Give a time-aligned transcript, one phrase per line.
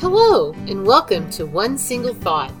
[0.00, 2.58] Hello, and welcome to One Single Thought,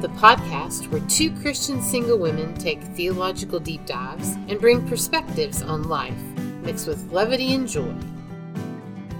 [0.00, 5.90] the podcast where two Christian single women take theological deep dives and bring perspectives on
[5.90, 6.16] life,
[6.62, 7.94] mixed with levity and joy.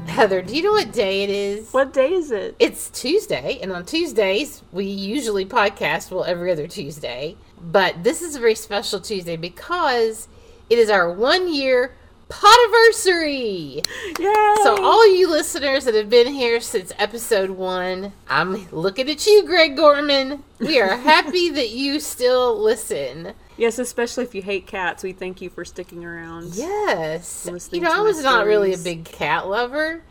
[0.07, 1.71] Heather, do you know what day it is?
[1.71, 2.57] What day is it?
[2.59, 7.37] It's Tuesday, and on Tuesdays, we usually podcast, well, every other Tuesday.
[7.61, 10.29] But this is a very special Tuesday because
[10.71, 11.95] it is our one year
[12.31, 13.87] podiversary.
[14.19, 14.55] Yay!
[14.63, 19.45] So, all you listeners that have been here since episode one, I'm looking at you,
[19.45, 20.43] Greg Gorman.
[20.59, 23.35] We are happy that you still listen.
[23.57, 26.55] Yes, especially if you hate cats, we thank you for sticking around.
[26.55, 27.47] Yes.
[27.73, 30.03] You know, I was not really a big cat lover,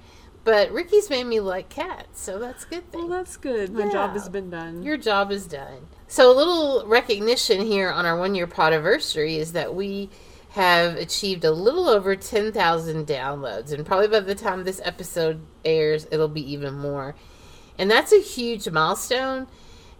[0.43, 3.71] but Ricky's made me like cats, so that's good Well, that's good.
[3.71, 4.83] My job has been done.
[4.83, 5.87] Your job is done.
[6.07, 10.09] So, a little recognition here on our one year podiversary is that we
[10.59, 16.05] have achieved a little over 10,000 downloads, and probably by the time this episode airs,
[16.11, 17.15] it'll be even more.
[17.77, 19.47] And that's a huge milestone,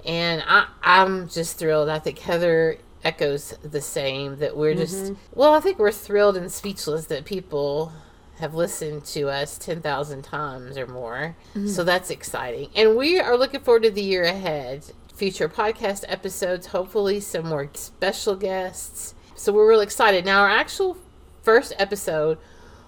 [0.05, 1.87] and I, I'm just thrilled.
[1.87, 5.13] I think Heather echoes the same that we're just, mm-hmm.
[5.33, 7.93] well, I think we're thrilled and speechless that people
[8.39, 11.37] have listened to us 10,000 times or more.
[11.51, 11.67] Mm-hmm.
[11.69, 12.69] So that's exciting.
[12.75, 14.91] And we are looking forward to the year ahead.
[15.13, 19.15] Future podcast episodes, hopefully, some more special guests.
[19.39, 20.25] So we're really excited.
[20.25, 20.97] Now, our actual
[21.43, 22.39] first episode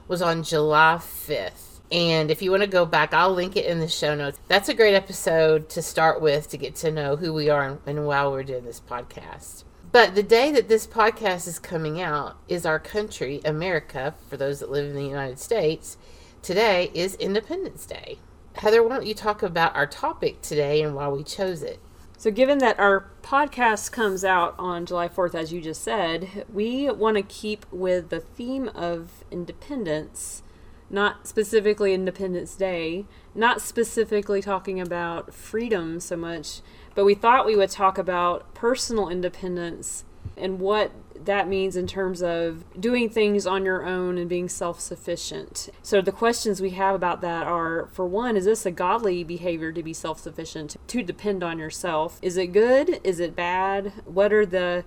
[0.10, 1.80] was on July 5th.
[1.90, 4.38] And if you want to go back, I'll link it in the show notes.
[4.50, 7.80] That's a great episode to start with to get to know who we are and,
[7.86, 9.64] and why we're doing this podcast.
[9.94, 14.60] But the day that this podcast is coming out is our country, America, for those
[14.60, 15.96] that live in the United States.
[16.42, 18.18] Today is Independence Day.
[18.56, 21.80] Heather, why don't you talk about our topic today and why we chose it?
[22.22, 26.88] So, given that our podcast comes out on July 4th, as you just said, we
[26.92, 30.44] want to keep with the theme of independence,
[30.88, 36.62] not specifically Independence Day, not specifically talking about freedom so much,
[36.94, 40.04] but we thought we would talk about personal independence
[40.42, 40.92] and what
[41.26, 45.70] that means in terms of doing things on your own and being self sufficient.
[45.84, 49.72] So, the questions we have about that are for one, is this a godly behavior
[49.72, 52.20] to be self sufficient, to depend on yourself?
[52.22, 53.00] Is it good?
[53.04, 53.94] Is it bad?
[54.06, 54.84] What are the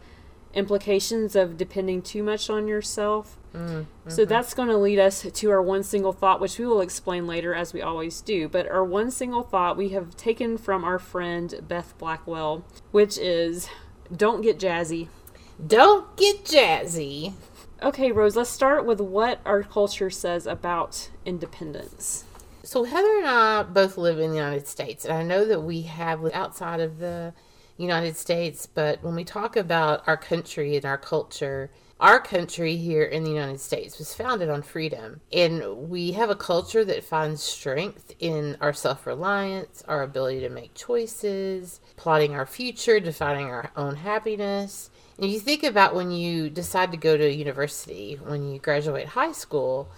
[0.53, 3.37] implications of depending too much on yourself?
[3.55, 4.29] Mm, so mm-hmm.
[4.29, 7.55] that's going to lead us to our one single thought, which we will explain later
[7.55, 8.49] as we always do.
[8.49, 13.69] But our one single thought we have taken from our friend Beth Blackwell, which is
[14.15, 15.09] don't get jazzy.
[15.65, 17.33] Don't get jazzy.
[17.83, 22.25] Okay, Rose, let's start with what our culture says about independence.
[22.63, 25.83] So Heather and I both live in the United States, and I know that we
[25.83, 27.35] have lived outside of the
[27.77, 33.05] United States, but when we talk about our country and our culture, our country here
[33.05, 37.43] in the United States was founded on freedom, and we have a culture that finds
[37.43, 43.97] strength in our self-reliance, our ability to make choices, plotting our future, defining our own
[43.97, 44.91] happiness.
[45.19, 49.33] And you think about when you decide to go to university, when you graduate high
[49.33, 49.89] school,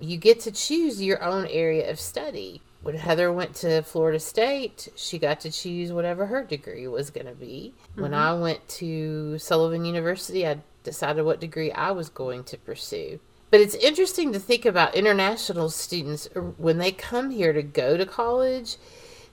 [0.00, 2.62] you get to choose your own area of study.
[2.82, 7.26] When Heather went to Florida State, she got to choose whatever her degree was going
[7.26, 7.74] to be.
[7.94, 13.20] When I went to Sullivan University, I decided what degree I was going to pursue.
[13.50, 17.96] But it's interesting to think about international students uh, when they come here to go
[17.96, 18.76] to college,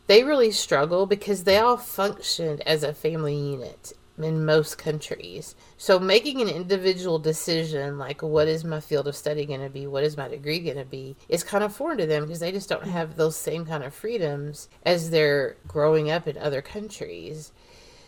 [0.08, 5.56] they really struggle because they all functioned as a family unit in most countries.
[5.78, 9.88] So making an individual decision like what is my field of study going to be,
[9.88, 12.52] what is my degree going to be, is kind of foreign to them because they
[12.52, 17.52] just don't have those same kind of freedoms as they're growing up in other countries.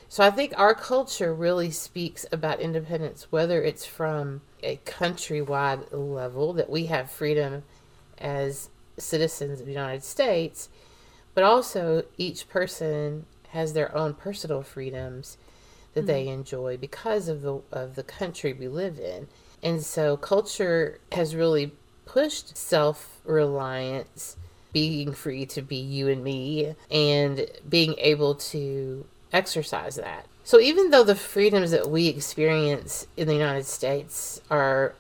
[0.10, 6.54] So I think our culture really speaks about independence, whether it's from a countrywide level
[6.54, 7.64] that we have freedom
[8.18, 10.70] as citizens of the United States,
[11.34, 15.38] but also each person has their own personal freedoms
[15.98, 16.40] that they mm-hmm.
[16.40, 19.28] enjoy because of the of the country we live in.
[19.64, 21.74] And so culture has really
[22.06, 24.38] pushed self-reliance,
[24.72, 30.28] being free to be you and me and being able to exercise that.
[30.44, 34.94] So even though the freedoms that we experience in the United States are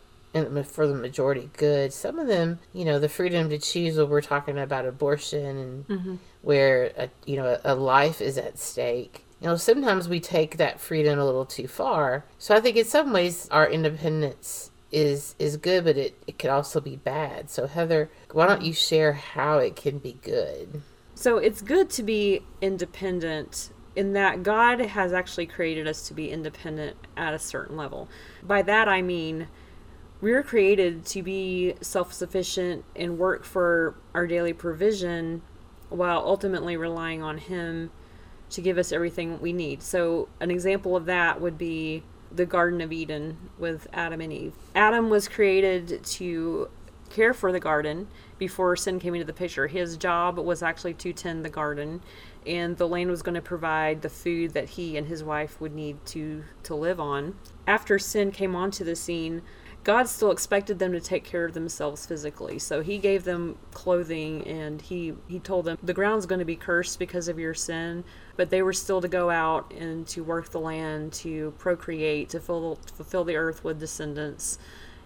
[0.66, 1.92] for the majority good.
[1.94, 5.88] Some of them, you know, the freedom to choose when we're talking about abortion and
[5.88, 6.16] mm-hmm.
[6.42, 9.24] where a, you know a life is at stake.
[9.39, 12.25] You know, sometimes we take that freedom a little too far.
[12.38, 16.50] So I think in some ways our independence is is good, but it, it could
[16.50, 17.50] also be bad.
[17.50, 20.81] So Heather, why don't you share how it can be good?
[21.13, 26.30] So it's good to be independent in that God has actually created us to be
[26.30, 28.07] independent at a certain level.
[28.44, 29.48] By that I mean
[30.19, 35.42] we're created to be self sufficient and work for our daily provision
[35.89, 37.92] while ultimately relying on Him
[38.50, 39.82] to give us everything we need.
[39.82, 44.54] So, an example of that would be the Garden of Eden with Adam and Eve.
[44.76, 46.70] Adam was created to
[47.10, 48.08] care for the garden
[48.38, 49.68] before sin came into the picture.
[49.68, 52.02] His job was actually to tend the garden,
[52.46, 55.74] and the land was going to provide the food that he and his wife would
[55.74, 57.36] need to to live on.
[57.66, 59.42] After sin came onto the scene,
[59.88, 62.60] God still expected them to take care of themselves physically.
[62.60, 66.57] So he gave them clothing and he he told them the ground's going to be
[66.57, 68.04] cursed because of your sin,
[68.36, 72.42] but they were still to go out and to work the land, to procreate, to
[72.42, 74.60] fill, fulfill the earth with descendants.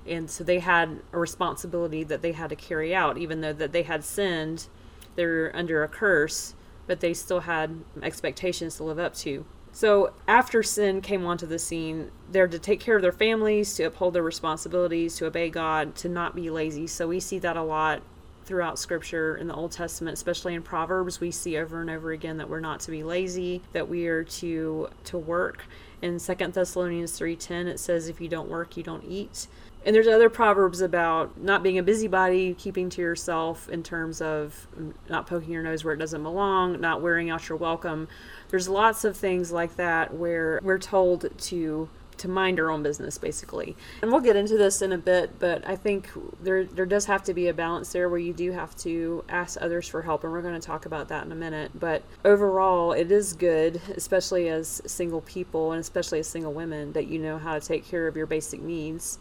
[0.08, 3.74] And so they had a responsibility that they had to carry out even though that
[3.74, 4.68] they had sinned,
[5.16, 6.56] they're under a curse,
[6.88, 9.46] but they still had expectations to live up to.
[9.72, 13.84] So after sin came onto the scene, they're to take care of their families, to
[13.84, 16.88] uphold their responsibilities, to obey God, to not be lazy.
[16.88, 18.02] So we see that a lot
[18.44, 22.38] throughout scripture in the Old Testament, especially in Proverbs, we see over and over again
[22.38, 25.66] that we're not to be lazy, that we are to to work.
[26.02, 29.48] In Second Thessalonians 3:10 it says if you don't work, you don't eat.
[29.84, 34.68] And there's other proverbs about not being a busybody, keeping to yourself in terms of
[35.10, 38.08] not poking your nose where it doesn't belong, not wearing out your welcome.
[38.52, 43.18] There's lots of things like that where we're told to to mind our own business
[43.18, 43.76] basically.
[44.02, 46.10] And we'll get into this in a bit, but I think
[46.42, 49.58] there there does have to be a balance there where you do have to ask
[49.60, 51.72] others for help and we're going to talk about that in a minute.
[51.74, 57.08] But overall, it is good, especially as single people and especially as single women that
[57.08, 59.18] you know how to take care of your basic needs,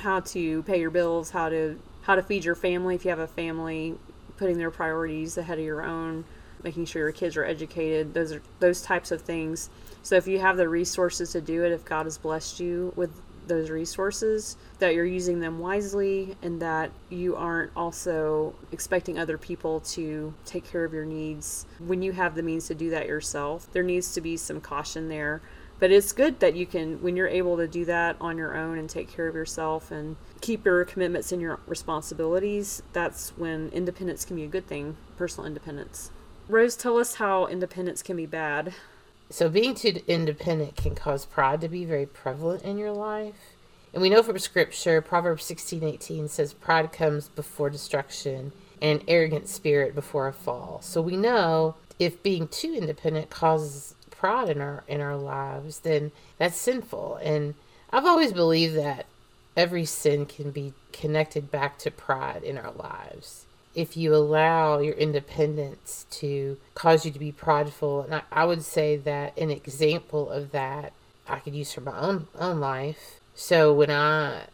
[0.00, 3.18] how to pay your bills, how to how to feed your family if you have
[3.18, 3.96] a family,
[4.36, 6.24] putting their priorities ahead of your own
[6.64, 9.70] making sure your kids are educated those are those types of things.
[10.02, 13.10] So if you have the resources to do it if god has blessed you with
[13.46, 19.80] those resources that you're using them wisely and that you aren't also expecting other people
[19.80, 23.70] to take care of your needs when you have the means to do that yourself
[23.72, 25.42] there needs to be some caution there.
[25.80, 28.78] But it's good that you can when you're able to do that on your own
[28.78, 34.24] and take care of yourself and keep your commitments and your responsibilities that's when independence
[34.24, 36.10] can be a good thing personal independence
[36.46, 38.74] Rose, tell us how independence can be bad.
[39.30, 43.54] So, being too independent can cause pride to be very prevalent in your life.
[43.94, 48.52] And we know from scripture, Proverbs 16 18 says, Pride comes before destruction
[48.82, 50.80] and an arrogant spirit before a fall.
[50.82, 56.12] So, we know if being too independent causes pride in our in our lives, then
[56.36, 57.16] that's sinful.
[57.22, 57.54] And
[57.90, 59.06] I've always believed that
[59.56, 64.94] every sin can be connected back to pride in our lives if you allow your
[64.94, 68.02] independence to cause you to be prideful.
[68.02, 70.92] And I, I would say that an example of that
[71.28, 73.20] I could use for my own own life.
[73.34, 74.44] So when I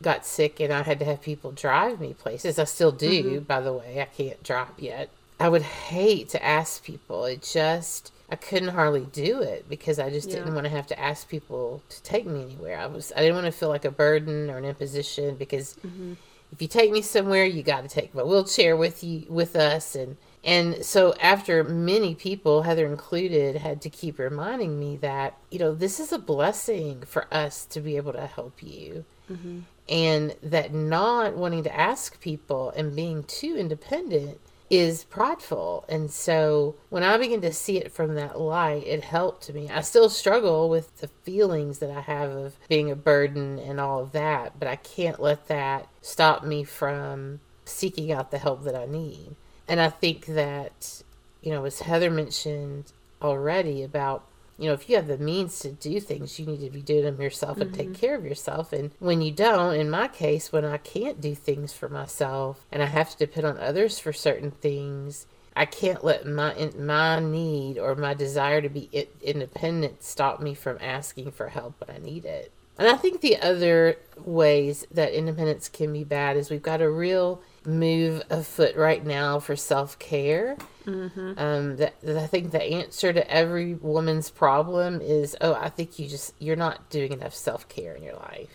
[0.00, 3.38] got sick and I had to have people drive me places, I still do, mm-hmm.
[3.44, 4.00] by the way.
[4.00, 5.10] I can't drive yet.
[5.40, 7.24] I would hate to ask people.
[7.24, 10.36] It just I couldn't hardly do it because I just yeah.
[10.36, 12.78] didn't want to have to ask people to take me anywhere.
[12.78, 16.14] I was I didn't want to feel like a burden or an imposition because mm-hmm
[16.52, 19.94] if you take me somewhere, you got to take my wheelchair with you with us
[19.94, 25.58] and and so after many people, Heather included, had to keep reminding me that, you
[25.58, 29.04] know, this is a blessing for us to be able to help you.
[29.30, 29.60] Mm-hmm.
[29.88, 34.38] And that not wanting to ask people and being too independent
[34.70, 35.84] is prideful.
[35.88, 39.68] And so when I begin to see it from that light, it helped me.
[39.70, 44.00] I still struggle with the feelings that I have of being a burden and all
[44.00, 48.74] of that, but I can't let that stop me from seeking out the help that
[48.74, 49.36] I need.
[49.66, 51.02] And I think that,
[51.42, 54.24] you know, as Heather mentioned already about
[54.58, 57.04] you know, if you have the means to do things, you need to be doing
[57.04, 57.92] them yourself and mm-hmm.
[57.92, 58.72] take care of yourself.
[58.72, 62.82] And when you don't, in my case, when I can't do things for myself and
[62.82, 67.78] I have to depend on others for certain things, I can't let my my need
[67.78, 72.24] or my desire to be independent stop me from asking for help when I need
[72.24, 72.52] it.
[72.78, 76.88] And I think the other ways that independence can be bad is we've got a
[76.88, 80.56] real move afoot right now for self care.
[80.86, 81.34] Mm-hmm.
[81.36, 86.08] Um, that, I think the answer to every woman's problem is, oh, I think you
[86.08, 88.48] just you're not doing enough self care in your life.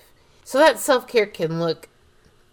[0.44, 1.90] So that self care can look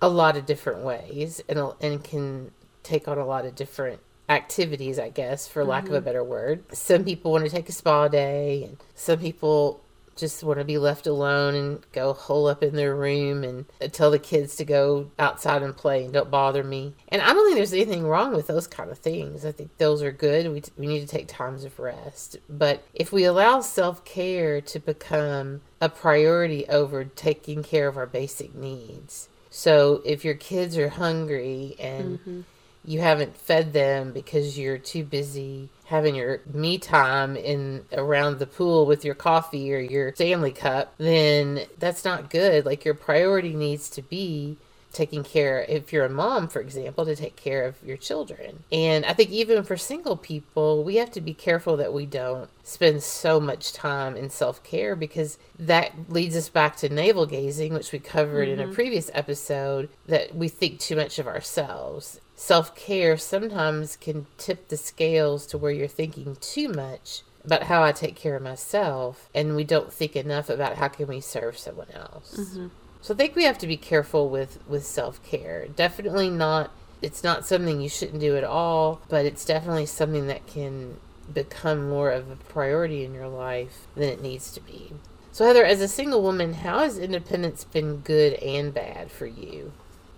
[0.02, 2.50] a lot of different ways and and can
[2.82, 5.94] take on a lot of different activities, I guess, for lack mm-hmm.
[5.94, 6.04] of a mm-hmm.
[6.04, 6.64] better word.
[6.76, 9.82] Some people want to take a spa day, and some people
[10.16, 14.10] just want to be left alone and go hole up in their room and tell
[14.10, 16.94] the kids to go outside and play and don't bother me.
[17.08, 19.44] And I don't think there's anything wrong with those kind of things.
[19.44, 20.52] I think those are good.
[20.52, 22.36] We, we need to take times of rest.
[22.48, 28.06] But if we allow self care to become a priority over taking care of our
[28.06, 32.40] basic needs, so if your kids are hungry and mm-hmm
[32.84, 38.46] you haven't fed them because you're too busy having your me time in around the
[38.46, 42.64] pool with your coffee or your Stanley cup, then that's not good.
[42.64, 44.56] Like your priority needs to be
[44.92, 49.04] taking care if you're a mom for example to take care of your children and
[49.06, 53.00] i think even for single people we have to be careful that we don't spend
[53.00, 58.00] so much time in self-care because that leads us back to navel gazing which we
[58.00, 58.54] covered mm-hmm.
[58.54, 58.74] in a mm-hmm.
[58.74, 65.46] previous episode that we think too much of ourselves self-care sometimes can tip the scales
[65.46, 69.62] to where you're thinking too much about how I take care of myself and we
[69.62, 72.34] don't think enough about how can we serve someone else.
[72.38, 72.68] Mm-hmm.
[73.02, 75.68] So I think we have to be careful with with self-care.
[75.76, 76.70] Definitely not
[77.02, 80.96] it's not something you shouldn't do at all, but it's definitely something that can
[81.32, 84.94] become more of a priority in your life than it needs to be.
[85.30, 89.72] So Heather, as a single woman, how has independence been good and bad for you?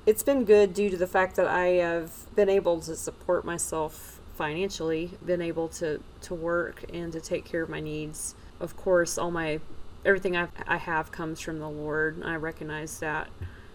[0.04, 4.20] It's been good due to the fact that I have been able to support myself
[4.34, 8.34] financially, been able to to work and to take care of my needs.
[8.58, 9.60] Of course, all my
[10.04, 12.20] everything I, I have comes from the Lord.
[12.24, 13.28] I recognize that.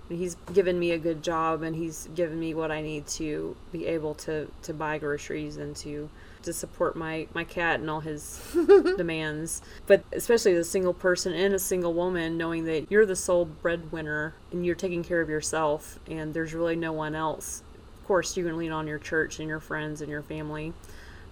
[0.09, 3.85] He's given me a good job and he's given me what I need to be
[3.87, 6.09] able to, to buy groceries and to
[6.47, 8.41] to support my, my cat and all his
[8.97, 9.61] demands.
[9.85, 13.45] But especially as a single person and a single woman, knowing that you're the sole
[13.45, 17.63] breadwinner and you're taking care of yourself and there's really no one else.
[17.99, 20.73] Of course, you can lean on your church and your friends and your family.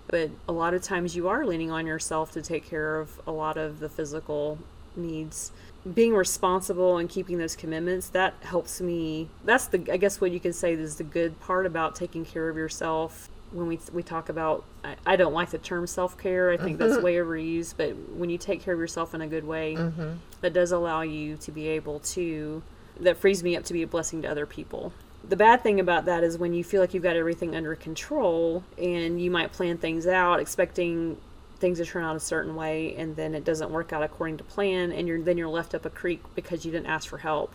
[0.07, 3.31] But a lot of times you are leaning on yourself to take care of a
[3.31, 4.59] lot of the physical
[4.95, 5.51] needs
[5.93, 10.39] being responsible and keeping those commitments that helps me that's the i guess what you
[10.39, 14.29] can say is the good part about taking care of yourself when we we talk
[14.29, 17.03] about I, I don't like the term self-care i think that's mm-hmm.
[17.03, 20.13] way overused but when you take care of yourself in a good way mm-hmm.
[20.41, 22.63] that does allow you to be able to
[22.99, 24.93] that frees me up to be a blessing to other people
[25.27, 28.63] the bad thing about that is when you feel like you've got everything under control
[28.77, 31.17] and you might plan things out expecting
[31.57, 34.43] things to turn out a certain way and then it doesn't work out according to
[34.43, 37.53] plan and you're then you're left up a creek because you didn't ask for help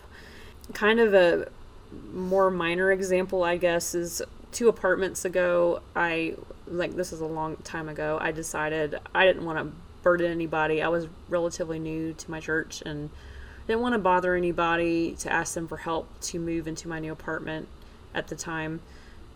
[0.73, 1.47] kind of a
[2.11, 4.21] more minor example i guess is
[4.51, 6.35] two apartments ago i
[6.67, 10.81] like this is a long time ago i decided i didn't want to burden anybody
[10.81, 13.09] i was relatively new to my church and
[13.67, 17.11] didn't want to bother anybody to ask them for help to move into my new
[17.11, 17.67] apartment
[18.13, 18.81] at the time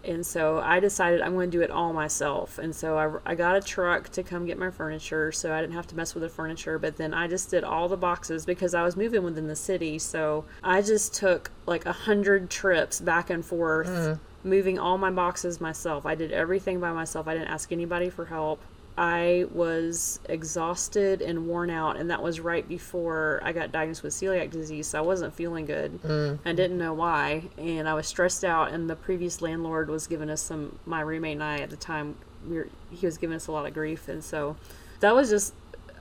[0.08, 2.60] and so I decided I'm going to do it all myself.
[2.60, 5.74] And so I, I got a truck to come get my furniture so I didn't
[5.74, 6.78] have to mess with the furniture.
[6.78, 9.98] But then I just did all the boxes because I was moving within the city.
[10.00, 14.20] So I just took like a hundred trips back and forth, mm.
[14.46, 16.06] Moving all my boxes myself.
[16.06, 17.28] I did everything by myself.
[17.28, 18.62] I didn't ask anybody for help.
[18.98, 24.14] I was exhausted and worn out, and that was right before I got diagnosed with
[24.14, 24.88] celiac disease.
[24.88, 26.02] So I wasn't feeling good.
[26.02, 26.40] Mm.
[26.46, 28.72] I didn't know why, and I was stressed out.
[28.72, 30.80] And the previous landlord was giving us some.
[30.86, 32.16] My roommate and I at the time,
[32.48, 34.56] we were, he was giving us a lot of grief, and so
[35.02, 35.54] that was just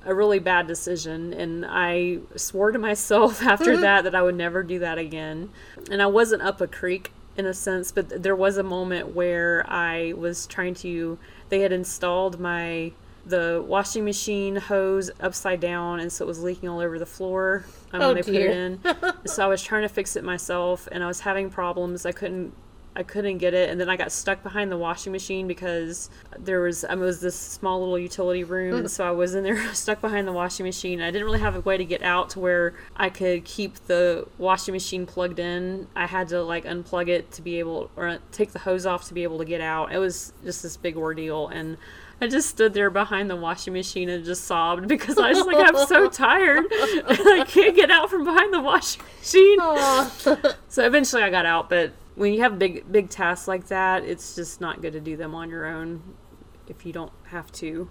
[0.05, 1.33] a really bad decision.
[1.33, 5.51] And I swore to myself after that that I would never do that again.
[5.91, 9.65] And I wasn't up a creek in a sense, but there was a moment where
[9.69, 12.93] I was trying to they had installed my
[13.27, 17.65] the washing machine hose upside down and so it was leaking all over the floor
[17.93, 18.49] um, oh, when they dear.
[18.49, 21.49] put it in so i was trying to fix it myself and i was having
[21.49, 22.53] problems i couldn't
[22.97, 26.61] I couldn't get it, and then I got stuck behind the washing machine because there
[26.61, 28.91] was it was this small little utility room, and mm.
[28.91, 31.01] so I was in there stuck behind the washing machine.
[31.01, 34.29] I didn't really have a way to get out to where I could keep the
[34.39, 35.89] washing machine plugged in.
[35.97, 39.09] I had to like unplug it to be able, or uh, take the hose off
[39.09, 39.93] to be able to get out.
[39.93, 41.77] It was just this big ordeal, and
[42.21, 45.57] I just stood there behind the washing machine and just sobbed because I was like,
[45.59, 46.65] I'm so tired.
[46.71, 49.59] I can't get out from behind the washing machine.
[50.69, 54.35] so eventually I got out, but when you have big big tasks like that, it's
[54.35, 56.15] just not good to do them on your own
[56.69, 57.91] if you don't have to.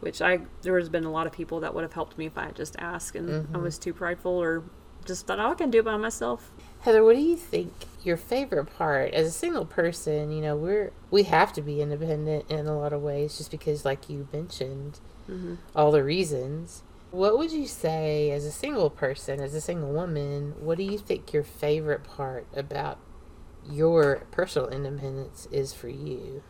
[0.00, 2.36] Which I there has been a lot of people that would have helped me if
[2.36, 3.56] I had just asked, and mm-hmm.
[3.56, 4.64] I was too prideful or
[5.04, 6.52] just thought oh, I can do it by myself.
[6.80, 10.30] Heather, what do you think your favorite part as a single person?
[10.30, 13.84] You know, we're we have to be independent in a lot of ways, just because,
[13.84, 15.54] like you mentioned, mm-hmm.
[15.74, 16.82] all the reasons.
[17.10, 20.54] What would you say as a single person, as a single woman?
[20.58, 22.98] What do you think your favorite part about
[23.70, 26.42] your personal independence is for you?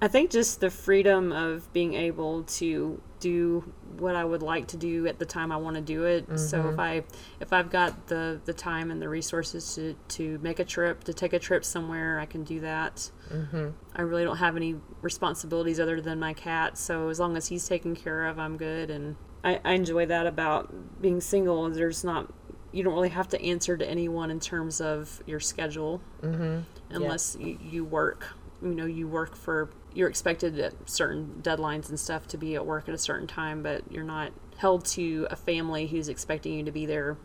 [0.00, 4.76] I think just the freedom of being able to do what I would like to
[4.76, 6.26] do at the time I want to do it.
[6.26, 6.36] Mm-hmm.
[6.36, 6.80] So if mm-hmm.
[6.80, 7.04] I
[7.40, 11.14] if I've got the the time and the resources to to make a trip, to
[11.14, 13.10] take a trip somewhere, I can do that.
[13.32, 13.68] Mm-hmm.
[13.94, 17.66] I really don't have any responsibilities other than my cat, so as long as he's
[17.66, 18.90] taken care of, I'm good.
[18.90, 21.70] And I, I enjoy that about being single.
[21.70, 22.30] There's not
[22.76, 26.60] you don't really have to answer to anyone in terms of your schedule mm-hmm.
[26.90, 28.26] unless you, you, work
[28.62, 32.66] you know you work for you're expected at certain deadlines and stuff to be at
[32.66, 36.64] work at a certain time, but you're not held to a family who's expecting you
[36.64, 37.16] to be there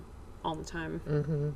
[0.43, 1.01] all the time.
[1.05, 1.49] Mm-hmm.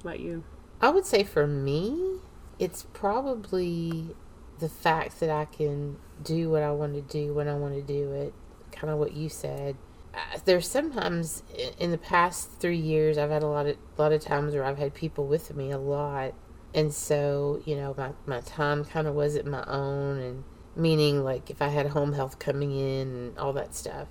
[0.00, 0.42] About you,
[0.80, 2.18] I would say for me,
[2.58, 4.16] it's probably
[4.58, 7.82] the fact that I can do what I want to do when I want to
[7.82, 8.34] do it.
[8.72, 9.76] Kind of what you said.
[10.14, 11.42] Uh, there's sometimes
[11.78, 14.78] in the past three years I've had a lot of lot of times where I've
[14.78, 16.34] had people with me a lot,
[16.74, 20.44] and so you know my my time kind of wasn't my own, and
[20.76, 24.08] meaning like if I had home health coming in and all that stuff.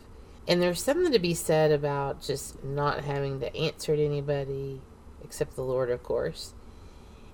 [0.47, 4.81] And there's something to be said about just not having to answer to anybody
[5.21, 6.53] except the Lord, of course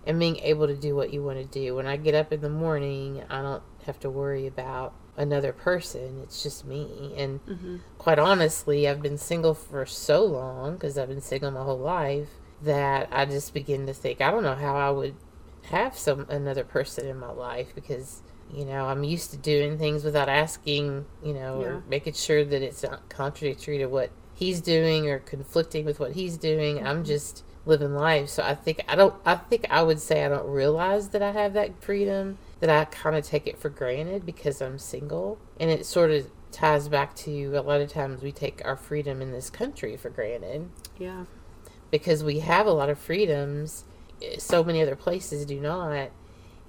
[0.05, 1.75] and being able to do what you want to do.
[1.75, 6.19] When I get up in the morning, I don't have to worry about another person.
[6.23, 7.13] It's just me.
[7.17, 7.77] And mm-hmm.
[7.97, 12.29] quite honestly, I've been single for so long because I've been single my whole life
[12.61, 15.15] that I just begin to think I don't know how I would
[15.63, 18.21] have some another person in my life because
[18.53, 21.67] you know I'm used to doing things without asking, you know, Yeah.
[21.67, 26.13] or making sure that it's not contradictory to what he's doing or conflicting with what
[26.13, 26.85] he's doing.
[26.85, 28.29] I'm just living life.
[28.29, 31.31] So I think I don't I think I would say I don't realize that I
[31.31, 35.37] have that freedom, that I kind of take it for granted because I'm single.
[35.59, 39.21] And it sort of ties back to a lot of times we take our freedom
[39.21, 41.25] in this country for granted yeah,
[41.91, 43.83] because we have a lot of freedoms
[44.21, 46.11] eh, so many other places do not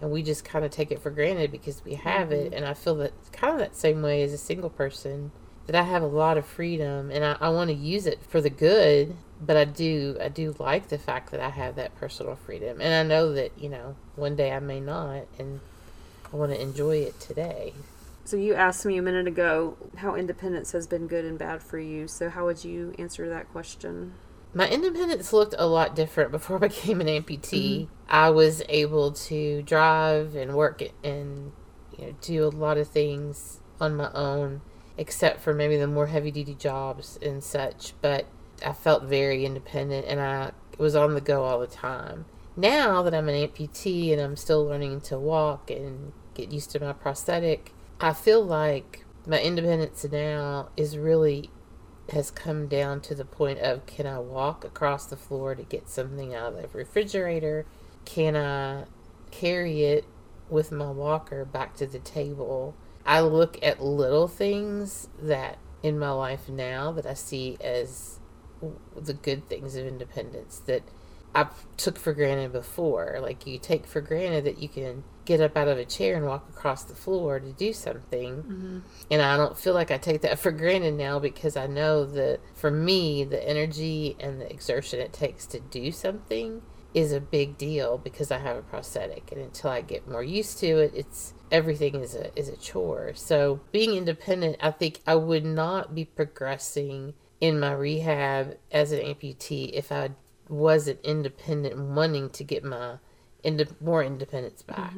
[0.00, 2.72] and we just kind of take it for granted because we have it and i
[2.72, 5.30] feel that kind of that same way as a single person
[5.66, 8.40] that i have a lot of freedom and i, I want to use it for
[8.40, 12.36] the good but i do i do like the fact that i have that personal
[12.36, 15.60] freedom and i know that you know one day i may not and
[16.34, 17.72] i want to enjoy it today
[18.26, 21.78] So you asked me a minute ago how independence has been good and bad for
[21.78, 22.08] you.
[22.08, 24.14] So how would you answer that question?
[24.54, 27.82] My independence looked a lot different before I became an amputee.
[27.82, 27.94] Mm-hmm.
[28.08, 31.52] I was able to drive and work and
[31.98, 34.62] you know do a lot of things on my own,
[34.96, 37.92] except for maybe the more heavy duty jobs and such.
[38.00, 38.26] But
[38.64, 42.24] I felt very independent and I was on the go all the time.
[42.56, 46.80] Now that I'm an amputee and I'm still learning to walk and get used to
[46.80, 51.50] my prosthetic, I feel like my independence now is really
[52.10, 55.88] has come down to the point of can I walk across the floor to get
[55.88, 57.64] something out of the refrigerator?
[58.04, 58.84] Can I
[59.30, 60.04] carry it
[60.50, 62.74] with my walker back to the table?
[63.06, 68.18] I look at little things that in my life now that I see as
[68.96, 70.82] the good things of independence that
[71.34, 73.18] I took for granted before.
[73.20, 76.26] Like you take for granted that you can get up out of a chair and
[76.26, 78.36] walk across the floor to do something.
[78.36, 78.78] Mm-hmm.
[79.10, 82.40] And I don't feel like I take that for granted now because I know that
[82.54, 86.62] for me, the energy and the exertion it takes to do something
[86.94, 89.32] is a big deal because I have a prosthetic.
[89.32, 93.12] And until I get more used to it, it's everything is a is a chore.
[93.14, 99.00] So being independent, I think I would not be progressing in my rehab as an
[99.00, 100.10] amputee if I
[100.48, 102.98] wasn't independent wanting to get my
[103.44, 104.92] ind- more independence back.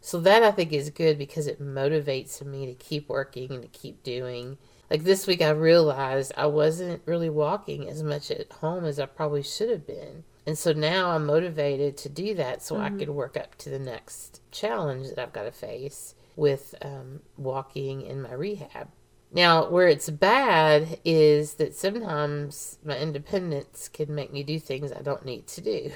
[0.00, 3.68] So that I think is good because it motivates me to keep working and to
[3.68, 4.56] keep doing.
[4.90, 9.06] Like this week, I realized I wasn't really walking as much at home as I
[9.06, 10.24] probably should have been.
[10.46, 13.78] And so now I'm motivated to do that so I could work up to the
[13.78, 18.88] next challenge that I've got to face with um, walking in my rehab.
[19.32, 25.02] Now, where it's bad is that sometimes my independence can make me do things I
[25.02, 25.92] don't need to do.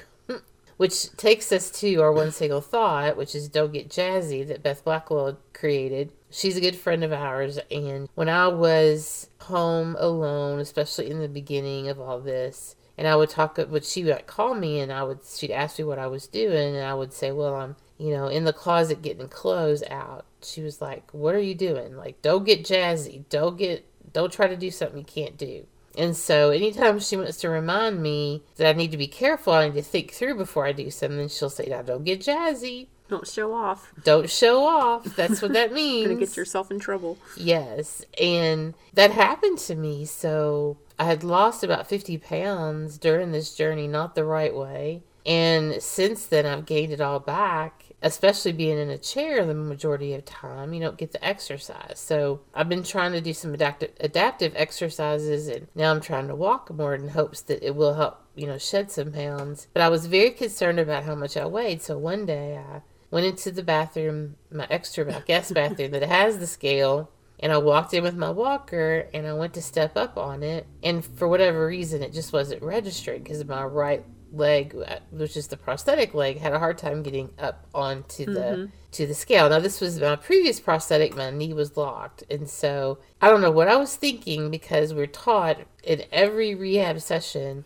[0.77, 4.83] Which takes us to our one single thought, which is Don't Get Jazzy, that Beth
[4.83, 6.11] Blackwell created.
[6.29, 7.59] She's a good friend of ours.
[7.71, 13.15] And when I was home alone, especially in the beginning of all this, and I
[13.15, 16.07] would talk, would she would call me and I would, she'd ask me what I
[16.07, 16.75] was doing.
[16.75, 20.25] And I would say, Well, I'm, you know, in the closet getting clothes out.
[20.41, 21.95] She was like, What are you doing?
[21.95, 23.23] Like, don't get jazzy.
[23.29, 25.67] Don't get, don't try to do something you can't do.
[25.97, 29.67] And so anytime she wants to remind me that I need to be careful, I
[29.67, 32.87] need to think through before I do something, she'll say, Now don't get jazzy.
[33.07, 33.93] Don't show off.
[34.03, 35.03] Don't show off.
[35.03, 36.07] That's what that means.
[36.07, 37.17] Gonna get yourself in trouble.
[37.37, 38.03] Yes.
[38.19, 40.05] And that happened to me.
[40.05, 45.03] So I had lost about 50 pounds during this journey, not the right way.
[45.25, 50.13] And since then, I've gained it all back, especially being in a chair the majority
[50.13, 50.73] of time.
[50.73, 51.95] You don't get the exercise.
[51.95, 56.35] So I've been trying to do some adaptive, adaptive exercises, and now I'm trying to
[56.35, 59.67] walk more in hopes that it will help, you know, shed some pounds.
[59.73, 61.81] But I was very concerned about how much I weighed.
[61.81, 66.37] So one day I went into the bathroom, my extra ba- guest bathroom that has
[66.37, 70.15] the scale, and I walked in with my walker and I went to step up
[70.15, 70.67] on it.
[70.83, 75.47] And for whatever reason, it just wasn't registering because my right leg, uh, which is
[75.47, 79.49] the prosthetic leg, had a hard time getting up onto the to the scale.
[79.49, 83.51] Now this was my previous prosthetic; my knee was locked, and so I don't know
[83.51, 87.65] what I was thinking because we're taught in every rehab session.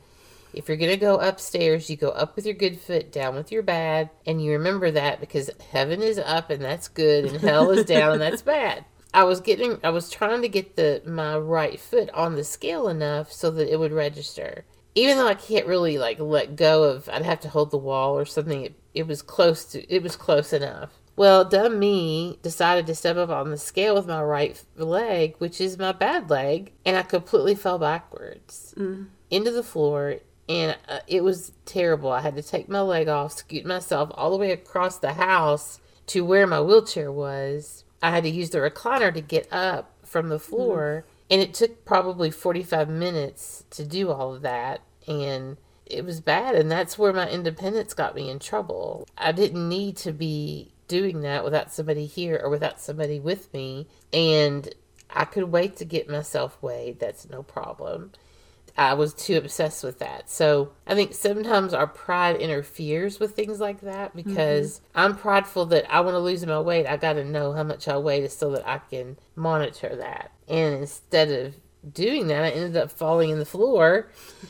[0.51, 3.51] If you're going to go upstairs, you go up with your good foot, down with
[3.51, 7.69] your bad, and you remember that because heaven is up and that's good, and hell
[7.69, 8.85] is down and that's bad.
[9.13, 12.87] I was getting, I was trying to get the my right foot on the scale
[12.87, 14.65] enough so that it would register.
[14.99, 18.17] Even though I can't really like let go of, I'd have to hold the wall
[18.17, 18.65] or something.
[18.65, 20.91] It, it was close to, it was close enough.
[21.15, 25.61] Well, dumb me decided to step up on the scale with my right leg, which
[25.61, 28.73] is my bad leg, and I completely fell backwards
[29.29, 30.17] into the floor
[30.49, 32.11] and uh, it was terrible.
[32.11, 35.79] I had to take my leg off, scoot myself all the way across the house
[36.07, 37.83] to where my wheelchair was.
[38.01, 41.85] I had to use the recliner to get up from the floor, and it took
[41.85, 44.81] probably 45 minutes to do all of that.
[45.09, 49.07] And it was bad, and that's where my independence got me in trouble.
[49.17, 53.87] I didn't need to be doing that without somebody here or without somebody with me,
[54.13, 54.73] and
[55.09, 56.99] I could wait to get myself weighed.
[56.99, 58.11] That's no problem.
[58.77, 60.29] I was too obsessed with that.
[60.29, 64.29] So I think sometimes our pride interferes with things like that mm-hmm.
[64.29, 66.87] because I'm prideful that I want to lose my weight.
[66.87, 70.31] I got to know how much I weigh so that I can monitor that.
[70.47, 71.55] And instead of
[71.91, 74.09] doing that, I ended up falling in the floor,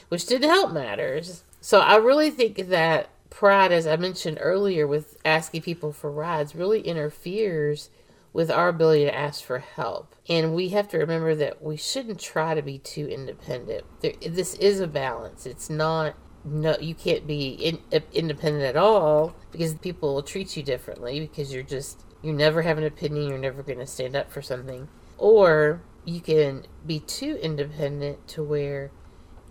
[0.09, 1.43] which didn't help matters.
[1.61, 6.55] So I really think that pride, as I mentioned earlier, with asking people for rides,
[6.55, 7.89] really interferes
[8.31, 10.15] with our ability to ask for help.
[10.27, 13.85] And we have to remember that we shouldn't try to be too independent.
[14.01, 15.45] There, this is a balance.
[15.45, 16.15] It's not
[16.45, 21.19] no you can't be in, uh, independent at all because people will treat you differently
[21.19, 24.41] because you're just you never have an opinion, you're never going to stand up for
[24.41, 24.87] something.
[25.17, 28.91] Or you can be too independent to where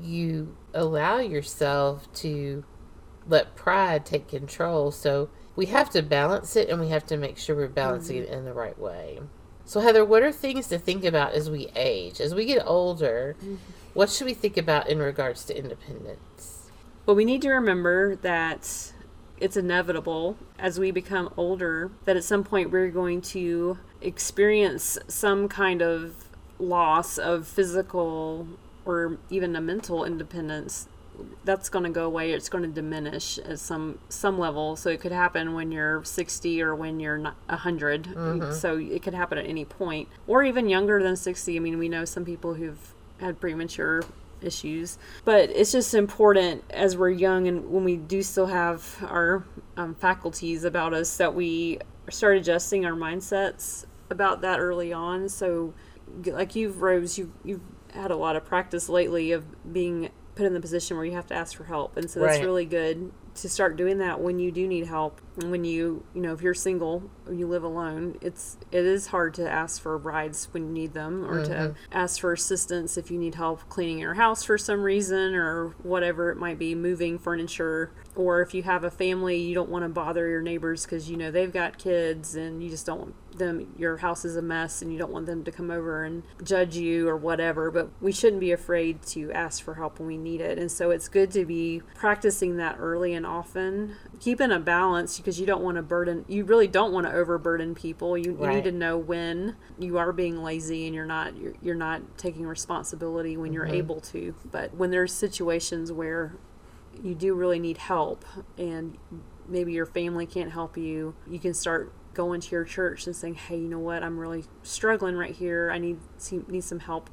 [0.01, 2.65] you allow yourself to
[3.27, 4.91] let pride take control.
[4.91, 8.33] So we have to balance it and we have to make sure we're balancing mm-hmm.
[8.33, 9.21] it in the right way.
[9.65, 12.23] So, Heather, what are things to think about as we age?
[12.23, 13.57] As we get older, mm-hmm.
[13.93, 16.71] what should we think about in regards to independence?
[17.05, 18.93] Well, we need to remember that
[19.41, 25.49] it's inevitable as we become older that at some point we're going to experience some
[25.49, 26.28] kind of
[26.59, 28.47] loss of physical
[28.85, 30.89] or even a mental independence
[31.45, 32.33] that's going to go away.
[32.33, 34.77] It's going to diminish at some some level.
[34.77, 39.15] So it could happen when you're 60 or when you're not 100 so it could
[39.15, 40.09] happen at any point.
[40.27, 44.03] Or even younger than 60 i mean we know some people who've had premature
[44.41, 44.99] issues.
[45.25, 49.45] But it's just important as we're young and when we do still have our
[49.77, 55.29] um, faculties about us that we start adjusting our mindsets about that early on.
[55.29, 55.75] So
[56.27, 57.61] like you've rose you've, you've
[57.93, 61.27] had a lot of practice lately of being put in the position where you have
[61.27, 61.97] to ask for help.
[61.97, 62.45] And so that's Right.
[62.45, 65.21] really good to start doing that when you do need help.
[65.41, 69.09] And when you you know if you're single or you live alone it's it is
[69.09, 71.73] hard to ask for rides when you need them or to mm-hmm.
[71.93, 76.31] ask for assistance if you need help cleaning your house for some reason or whatever
[76.31, 77.93] it might be moving furniture.
[78.15, 81.17] Or if you have a family you don't want to bother your neighbors because you
[81.17, 84.83] know they've got kids and you just don't want them your house is a mess
[84.83, 88.13] and you don't want them to come over and judge you or whatever but we
[88.13, 90.59] shouldn't be afraid to ask for help when we need it.
[90.59, 95.41] And so it's good to be practicing that early and often keeping a balance because
[95.41, 98.17] you don't want to burden you really don't want to overburden people.
[98.17, 101.75] You, you need to know when you are being lazy and you're not you're, you're
[101.75, 103.75] not taking responsibility when you're mm-hmm.
[103.75, 104.35] able to.
[104.51, 106.35] But when there's situations where
[107.03, 108.25] you do really need help
[108.57, 108.99] and
[109.47, 113.35] maybe your family can't help you you can start going to your church and saying
[113.35, 114.03] hey you know what?
[114.03, 115.71] I'm really struggling right here.
[115.73, 115.99] I need
[116.49, 117.11] need some help.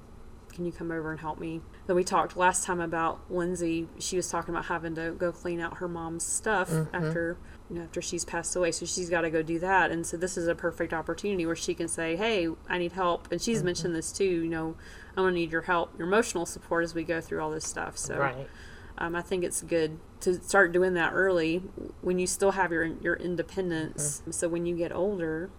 [0.52, 1.62] Can you come over and help me?
[1.86, 3.88] Then we talked last time about lindsay.
[4.00, 6.96] She was talking about having to go clean out her mom's stuff mm-hmm.
[6.96, 7.38] after
[7.70, 8.72] you know after she's passed away.
[8.72, 9.91] So she's got to go do that.
[9.91, 13.32] And so this is a perfect opportunity where she can say hey i need help.
[13.32, 13.65] And she's mm-hmm.
[13.68, 14.76] mentioned this too you know
[15.15, 17.96] i'm to need your help your emotional support as we go through all this stuff.
[17.96, 18.50] So Right.
[18.97, 21.58] Um, I think it's good to start doing that early
[22.01, 24.21] when you still have your your independence.
[24.21, 24.31] Mm-hmm.
[24.31, 25.49] So when you get older,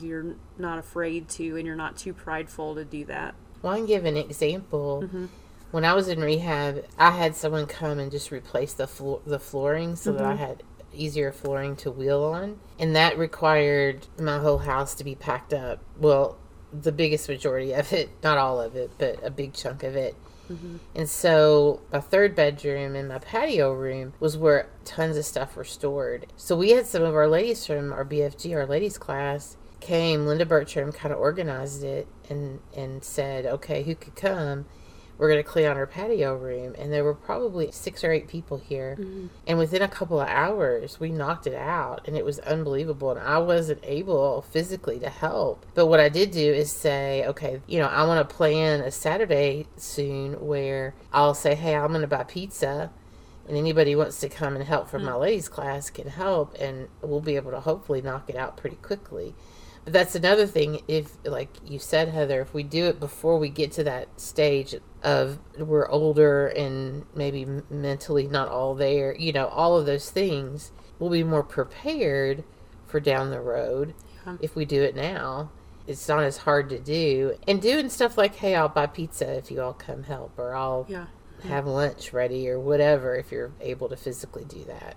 [0.00, 3.34] you're not afraid to, and you're not too prideful to do that.
[3.62, 5.02] Well, I can give an example.
[5.04, 5.26] Mm-hmm.
[5.70, 9.38] When I was in rehab, I had someone come and just replace the floor, the
[9.38, 10.38] flooring, so that I mm-hmm.
[10.38, 15.54] had easier flooring to wheel on, and that required my whole house to be packed
[15.54, 15.80] up.
[15.96, 16.36] Well,
[16.72, 20.14] the biggest majority of it, not all of it, but a big chunk of it.
[20.50, 20.76] Mm-hmm.
[20.94, 25.64] And so my third bedroom and my patio room was where tons of stuff were
[25.64, 26.26] stored.
[26.36, 30.26] So we had some of our ladies from our BFG, our ladies class, came.
[30.26, 34.66] Linda Bertram kind of organized it and and said, okay, who could come?
[35.22, 36.74] We're going to clean out our patio room.
[36.76, 38.96] And there were probably six or eight people here.
[38.98, 39.28] Mm-hmm.
[39.46, 42.08] And within a couple of hours, we knocked it out.
[42.08, 43.12] And it was unbelievable.
[43.12, 45.64] And I wasn't able physically to help.
[45.74, 48.90] But what I did do is say, okay, you know, I want to plan a
[48.90, 52.90] Saturday soon where I'll say, hey, I'm going to buy pizza.
[53.46, 55.06] And anybody wants to come and help from mm.
[55.06, 56.56] my ladies class can help.
[56.58, 59.36] And we'll be able to hopefully knock it out pretty quickly.
[59.84, 60.80] That's another thing.
[60.86, 64.76] If, like you said, Heather, if we do it before we get to that stage
[65.02, 70.70] of we're older and maybe mentally not all there, you know, all of those things,
[71.00, 72.44] we'll be more prepared
[72.86, 74.36] for down the road Yeah.
[74.40, 75.50] if we do it now.
[75.88, 77.36] It's not as hard to do.
[77.48, 80.86] And doing stuff like, hey, I'll buy pizza if you all come help, or I'll
[80.88, 81.06] Yeah.
[81.42, 84.94] have lunch ready, or whatever, if you're able to physically do that.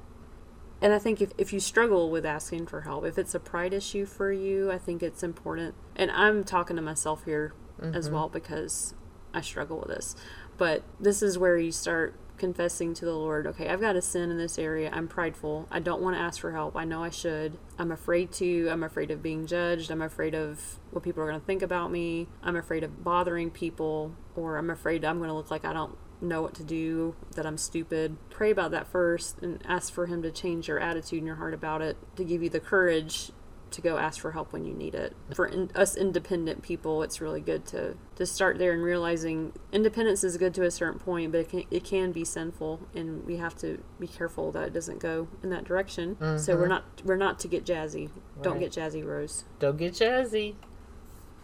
[0.81, 3.73] And I think if, if you struggle with asking for help, if it's a pride
[3.73, 5.75] issue for you, I think it's important.
[5.95, 8.15] And I'm talking to myself here as mm-hmm.
[8.15, 8.93] well because
[9.33, 10.15] I struggle with this.
[10.57, 14.29] But this is where you start confessing to the Lord, okay, I've got a sin
[14.29, 14.89] in this area.
[14.91, 15.67] I'm prideful.
[15.71, 16.75] I don't want to ask for help.
[16.75, 17.57] I know I should.
[17.77, 18.67] I'm afraid to.
[18.69, 19.91] I'm afraid of being judged.
[19.91, 22.27] I'm afraid of what people are going to think about me.
[22.43, 25.97] I'm afraid of bothering people, or I'm afraid I'm going to look like I don't
[26.21, 28.17] know what to do, that I'm stupid.
[28.29, 31.53] Pray about that first and ask for Him to change your attitude and your heart
[31.53, 33.31] about it, to give you the courage
[33.75, 35.13] to go ask for help when you need it.
[35.33, 40.23] For in, us independent people, it's really good to to start there and realizing independence
[40.23, 43.37] is good to a certain point, but it can, it can be sinful, and we
[43.37, 46.15] have to be careful that it doesn't go in that direction.
[46.39, 46.69] So we're mm-hmm.
[46.69, 48.09] not we're not to get jazzy.
[48.41, 49.43] Don't get jazzy, Rose.
[49.59, 50.55] Don't get jazzy.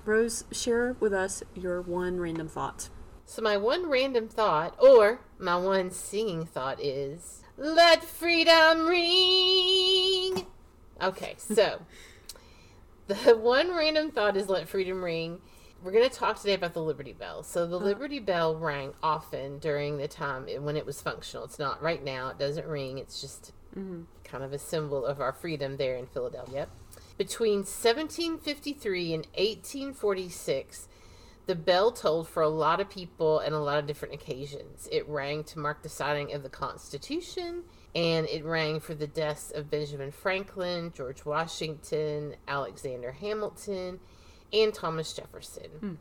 [0.06, 2.90] Rose, share with us your one random thought.
[3.32, 10.46] So my one random thought, or my one singing thought is, let freedom ring.
[11.02, 11.80] Okay, so
[13.08, 15.40] the one random thought is let freedom ring.
[15.82, 17.42] We're going to talk today about the Liberty Bell.
[17.42, 17.86] So the uh-huh.
[17.86, 21.46] Liberty Bell rang often during the time when it was functional.
[21.46, 22.32] It's not right now.
[22.32, 22.98] It doesn't ring.
[22.98, 24.02] It's just mm-hmm.
[24.26, 26.68] kind of a symbol of our freedom there in Philadelphia.
[27.18, 30.90] Between 1753 and 1846,
[31.48, 34.88] the bell tolled for a lot of people and a lot of different occasions.
[34.92, 37.64] It rang to mark the signing of the Constitution,
[37.96, 44.00] and it rang for the deaths of Benjamin Franklin, George Washington, Alexander Hamilton,
[44.54, 45.70] and Thomas Jefferson.
[45.80, 45.94] Hmm.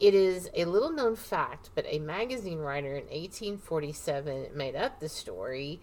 [0.00, 5.10] It is a little known fact, but a magazine writer in 1847 made up the
[5.10, 5.80] story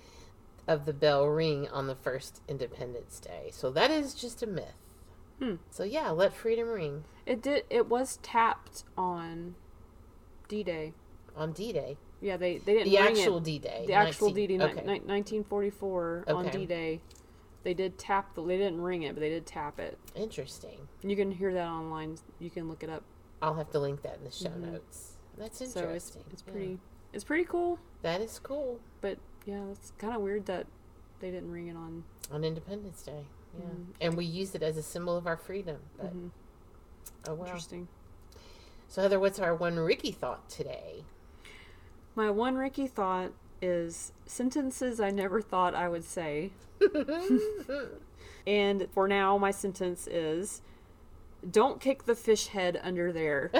[0.67, 3.51] of the bell ring on the first Independence Day.
[3.53, 4.87] So that is just a myth.
[5.39, 5.56] Hmm.
[5.69, 7.65] So yeah, let freedom ring It did.
[7.69, 9.56] It was tapped on
[10.47, 10.93] D-Day.
[11.36, 11.97] on D-Day.
[12.21, 13.39] Yeah, they they didn't The actual.
[13.39, 13.84] D-Day.
[13.86, 14.82] The actual D-Day, Okay.
[14.86, 17.02] ni- 1944 on D-Day.
[17.63, 18.43] They did tap the.
[18.43, 20.00] They didn't ring it, but they did tap it.
[20.15, 20.88] Interesting.
[21.04, 22.17] You can hear that online.
[22.39, 23.04] You can look it up.
[23.41, 24.71] I'll have to link that in the show Mhm.
[24.71, 25.17] notes.
[25.38, 26.23] That's So it's interesting.
[26.32, 26.52] it's Yeah.
[26.54, 26.80] pretty
[27.13, 27.78] it's pretty cool.
[28.02, 30.65] That is cool But yeah, it's kind of weird that
[31.19, 32.04] they didn't ring it on.
[32.32, 33.26] on Independence Day.
[33.58, 33.63] Yeah,
[34.02, 35.78] and we use it as a symbol of our freedom.
[35.98, 36.32] But Mhm.
[37.28, 37.46] oh wow.
[37.46, 37.88] Interesting.
[38.88, 41.04] So Heather, what's our one Ricky thought today?
[42.15, 46.52] My one Ricky thought is sentences I never thought I would say.
[48.48, 50.62] And for now, my sentence is
[51.52, 53.52] don't kick the fish head under there.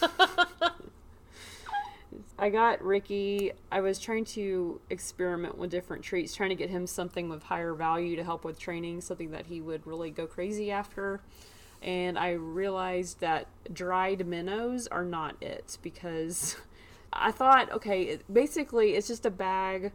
[2.38, 3.52] I got Ricky.
[3.72, 7.72] I was trying to experiment with different treats, trying to get him something with higher
[7.72, 11.20] value to help with training, something that he would really go crazy after.
[11.82, 16.56] And I realized that dried minnows are not it because
[17.12, 19.92] I thought, okay, it, basically it's just a bag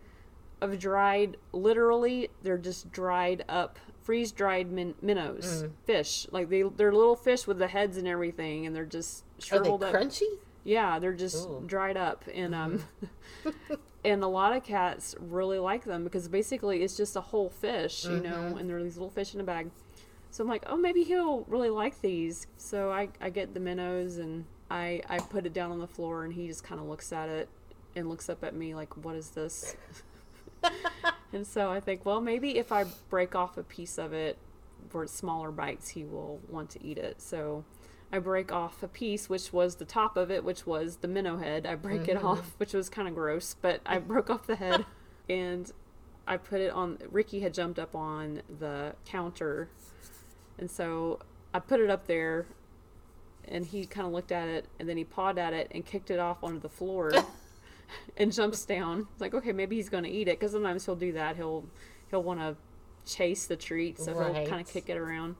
[0.61, 5.71] of dried, literally, they're just dried up, freeze dried min- minnows, mm.
[5.85, 6.27] fish.
[6.31, 9.45] Like they, they're little fish with the heads and everything, and they're just Are they
[9.45, 9.93] shriveled up.
[9.93, 10.37] crunchy?
[10.63, 11.63] Yeah, they're just Ooh.
[11.65, 12.83] dried up, and um,
[14.05, 18.05] and a lot of cats really like them because basically it's just a whole fish,
[18.05, 19.71] you know, and there are these little fish in a bag.
[20.29, 22.47] So I'm like, oh, maybe he'll really like these.
[22.57, 26.23] So I, I get the minnows and I I put it down on the floor,
[26.23, 27.49] and he just kind of looks at it
[27.95, 29.75] and looks up at me like, what is this?
[31.33, 34.37] and so I think, well, maybe if I break off a piece of it
[34.89, 37.21] for smaller bites, he will want to eat it.
[37.21, 37.65] So
[38.11, 41.37] I break off a piece, which was the top of it, which was the minnow
[41.37, 41.65] head.
[41.65, 42.27] I break it mm-hmm.
[42.27, 44.85] off, which was kind of gross, but I broke off the head
[45.29, 45.71] and
[46.27, 46.97] I put it on.
[47.09, 49.69] Ricky had jumped up on the counter,
[50.57, 51.19] and so
[51.53, 52.45] I put it up there.
[53.47, 56.11] And he kind of looked at it, and then he pawed at it and kicked
[56.11, 57.11] it off onto the floor,
[58.17, 59.07] and jumps down.
[59.11, 61.37] It's like, okay, maybe he's going to eat it because sometimes he'll do that.
[61.37, 61.65] He'll
[62.11, 62.55] he'll want to
[63.11, 65.35] chase the treat, so he'll kind of kick it around.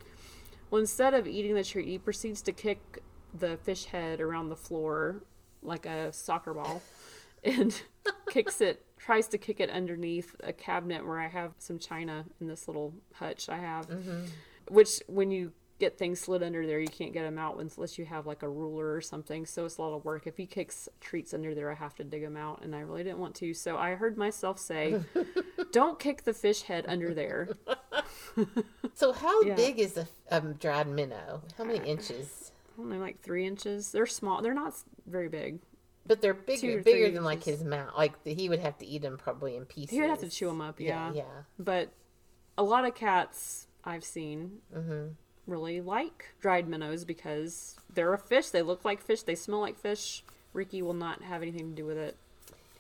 [0.71, 3.03] Well, instead of eating the treat, he proceeds to kick
[3.37, 5.23] the fish head around the floor
[5.61, 6.81] like a soccer ball
[7.43, 7.79] and
[8.29, 12.47] kicks it tries to kick it underneath a cabinet where I have some china in
[12.47, 13.89] this little hutch I have.
[13.89, 14.25] Mm-hmm.
[14.69, 18.05] Which when you get things slid under there, you can't get them out unless you
[18.05, 19.47] have like a ruler or something.
[19.47, 20.27] So it's a lot of work.
[20.27, 23.03] If he kicks treats under there, I have to dig them out, and I really
[23.03, 23.53] didn't want to.
[23.55, 25.01] So I heard myself say,
[25.71, 27.49] "Don't kick the fish head under there."
[28.93, 29.55] So how Yeah.
[29.55, 31.41] big is a um, dried minnow?
[31.57, 32.51] How many inches?
[32.77, 33.91] I don't know, like three inches.
[33.91, 34.41] They're small.
[34.41, 34.73] They're not
[35.07, 35.59] very big.
[36.05, 37.91] But they're bigger, bigger than like his mouth.
[37.95, 39.91] Like he would have to eat them probably in pieces.
[39.91, 40.79] He would have to chew them up.
[40.79, 41.11] Yeah.
[41.13, 41.23] yeah.
[41.59, 41.89] But
[42.57, 45.09] a lot of cats I've seen Mm-hmm.
[45.47, 48.49] really like dried minnows because they're a fish.
[48.49, 49.23] They look like fish.
[49.23, 50.23] They smell like fish.
[50.53, 52.17] Ricky will not have anything to do with it.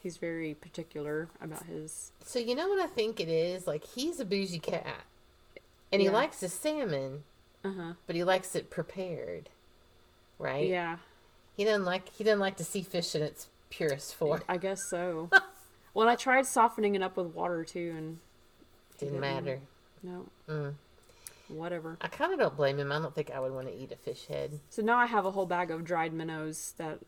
[0.01, 2.11] He's very particular about his.
[2.25, 3.67] So you know what I think it is?
[3.67, 5.03] Like he's a bougie cat,
[5.91, 7.23] and he likes the salmon,
[7.63, 7.93] Uh huh.
[8.07, 9.49] but he likes it prepared,
[10.39, 10.67] right?
[10.67, 10.97] Yeah,
[11.55, 14.41] He doesn't like he doesn't like to see fish in its purest form.
[14.49, 15.29] I guess so.
[15.93, 18.19] well, I tried softening it up with water too, and
[18.97, 19.21] Didn't didn't.
[19.21, 19.59] matter.
[20.03, 20.73] no, Mm.
[21.49, 21.97] whatever.
[22.01, 22.91] I kind of don't blame him.
[22.91, 24.59] I don't think I would want to eat a fish head.
[24.69, 26.99] So now I have a whole bag of dried minnows that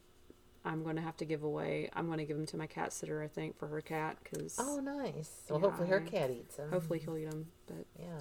[0.65, 1.89] I'm going to have to give away.
[1.93, 4.55] I'm going to give them to my cat sitter, I think, for her cat because
[4.59, 5.29] Oh, nice.
[5.49, 6.69] Well, Yeah, hopefully her cat eats them.
[6.69, 7.47] hopefully he'll eat them.
[7.67, 8.19] But Yeah.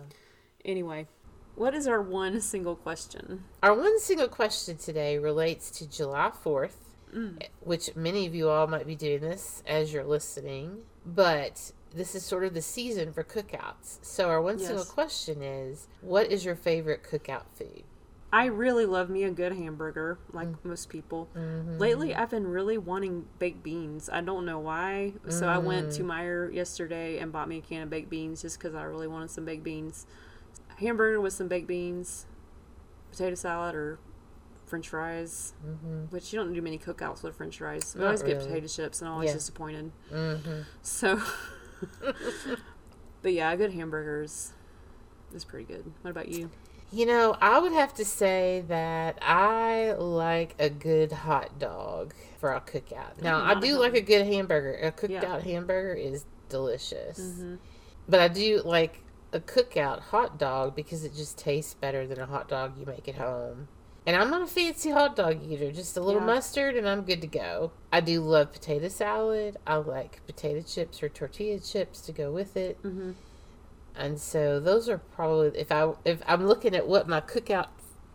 [0.64, 1.08] Anyway,
[1.54, 3.44] what is our one single question?
[3.62, 6.76] Our one single question today relates to July 4th,
[7.14, 7.42] mm.
[7.60, 12.24] which many of you all might be doing this as you're listening, but this is
[12.24, 13.98] sort of the season for cookouts.
[14.02, 17.82] So, our one single question is what is your favorite cookout food?
[18.34, 20.64] I really love me a good hamburger, like mm.
[20.64, 21.28] most people.
[21.36, 21.76] Mm-hmm.
[21.76, 24.08] Lately, I've been really wanting baked beans.
[24.10, 25.12] I don't know why.
[25.28, 26.06] So I went to mm.
[26.06, 29.30] Meijer yesterday and bought me a can of baked beans just because I really wanted
[29.30, 30.06] some baked beans.
[30.78, 32.26] Hamburger with some baked beans,
[33.10, 33.98] potato salad or
[34.66, 35.52] French fries.
[36.10, 37.94] Which you don't do many cookouts with French fries.
[37.94, 39.34] We Not always get potato chips, and I'm always Yeah.
[39.34, 39.92] disappointed.
[40.12, 40.60] Mm-hmm.
[40.82, 41.20] So,
[43.22, 44.52] but yeah, good hamburgers
[45.34, 45.92] is pretty good.
[46.02, 46.50] What about you?
[46.94, 52.52] You know, I would have to say that I like a good hot dog for
[52.52, 53.22] a cookout.
[53.22, 54.74] Now, I'm I do like a good hamburger.
[54.82, 55.24] A cooked Yeah.
[55.32, 57.18] out hamburger is delicious.
[57.18, 57.54] Mm-hmm.
[58.08, 59.02] But I do like
[59.32, 63.08] a cookout hot dog because it just tastes better than a hot dog you make
[63.08, 63.68] at home.
[64.04, 66.26] And I'm not a fancy hot dog eater, just a little Yeah.
[66.26, 67.70] mustard and I'm good to go.
[67.92, 69.56] I do love potato salad.
[69.66, 72.82] I like potato chips or tortilla chips to go with it.
[72.82, 73.12] Mm-hmm.
[73.94, 77.68] And so those are probably if I if I'm looking at what my cookout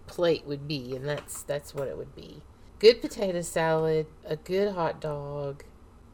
[0.08, 2.42] plate would be and that's that's what it would be.
[2.80, 5.64] Good potato salad, a good hot dog,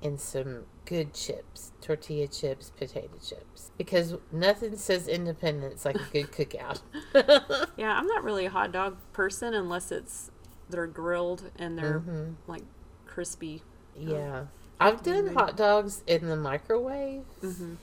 [0.02, 3.72] and some good chips, tortilla chips, potato chips.
[3.78, 6.82] Because nothing says independence like a good cookout.
[7.78, 10.30] Yeah, I'm not really a hot dog person unless it's
[10.70, 12.36] they're grilled and they're Mhm.
[12.48, 12.64] like
[13.06, 13.64] crispy.
[13.96, 14.46] Yeah.
[14.80, 15.36] I've done Maybe.
[15.36, 17.24] hot dogs in the microwave.
[17.42, 17.76] Mm-hmm.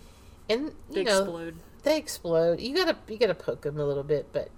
[0.48, 1.54] And you They know, explode.
[1.84, 2.60] they explode.
[2.60, 4.50] You gotta you gotta poke them a little bit, but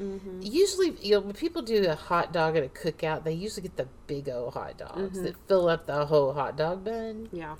[0.00, 0.40] Mm-hmm.
[0.42, 3.76] usually you know when people do a hot dog at a cookout, they usually get
[3.76, 5.22] the big old hot dogs Mhm.
[5.22, 7.28] that fill up the whole hot dog bun.
[7.32, 7.56] Yeah.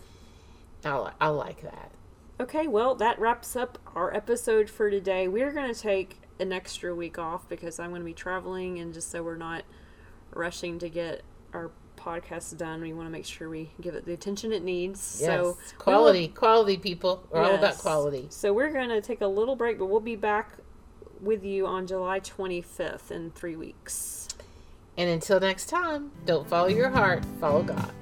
[0.85, 1.91] I I like that.
[2.39, 5.27] Okay, well, that wraps up our episode for today.
[5.27, 8.93] We're going to take an extra week off because I'm going to be traveling, and
[8.93, 9.65] just so we're not
[10.33, 11.23] rushing to get
[11.55, 15.19] our podcast done, we want to make sure we give it the attention it needs.
[15.21, 17.27] Yes, So, we will- quality, quality people.
[17.31, 18.27] We're all about quality.
[18.29, 20.53] So we're going to take a little break, but we'll be back
[21.21, 24.29] with you on July 25th in three weeks.
[24.99, 27.93] And until next time, don't follow your heart, follow God.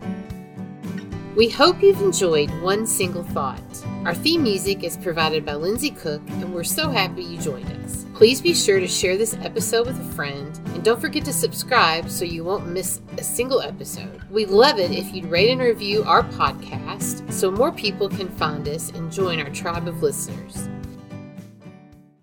[1.37, 3.61] We hope you've enjoyed One Single Thought.
[4.05, 8.07] Our theme music is provided by Lindsay Cook, and we're so happy you joined us.
[8.15, 12.09] Please be sure to share this episode with a friend, and don't forget to subscribe
[12.09, 14.23] so you won't miss a single episode.
[14.31, 18.69] We'd love it if you'd rate and review our podcast so more people can find
[18.69, 20.69] us and join our tribe of listeners.